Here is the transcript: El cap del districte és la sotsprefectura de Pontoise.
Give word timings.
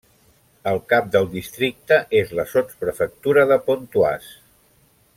El 0.71 0.79
cap 0.93 1.11
del 1.15 1.27
districte 1.33 1.99
és 2.21 2.33
la 2.39 2.47
sotsprefectura 2.55 3.47
de 3.55 3.59
Pontoise. 3.69 4.37